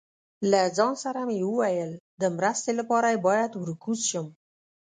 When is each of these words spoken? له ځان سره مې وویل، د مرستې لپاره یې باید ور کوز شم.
له 0.51 0.61
ځان 0.77 0.93
سره 1.03 1.19
مې 1.27 1.37
وویل، 1.47 1.91
د 2.21 2.23
مرستې 2.37 2.71
لپاره 2.79 3.07
یې 3.13 3.23
باید 3.27 3.51
ور 3.55 3.69
کوز 3.83 3.99
شم. 4.09 4.27